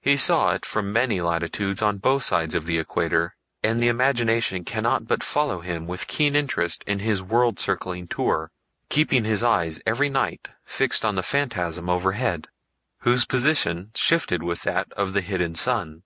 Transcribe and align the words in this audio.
He 0.00 0.16
saw 0.16 0.52
it 0.52 0.64
from 0.64 0.92
many 0.92 1.20
latitudes 1.20 1.82
on 1.82 1.98
both 1.98 2.22
sides 2.22 2.54
of 2.54 2.66
the 2.66 2.78
equator, 2.78 3.34
and 3.60 3.82
the 3.82 3.88
imagination 3.88 4.62
cannot 4.62 5.08
but 5.08 5.24
follow 5.24 5.62
him 5.62 5.88
with 5.88 6.06
keen 6.06 6.36
interest 6.36 6.84
in 6.86 7.00
his 7.00 7.24
world 7.24 7.58
circling 7.58 8.06
tour, 8.06 8.52
keeping 8.88 9.24
his 9.24 9.42
eyes 9.42 9.80
every 9.84 10.08
night 10.10 10.46
fixed 10.64 11.02
upon 11.02 11.16
the 11.16 11.24
phantasm 11.24 11.88
overhead, 11.88 12.46
whose 12.98 13.24
position 13.24 13.90
shifted 13.96 14.44
with 14.44 14.62
that 14.62 14.92
of 14.92 15.12
the 15.12 15.22
hidden 15.22 15.56
sun. 15.56 16.04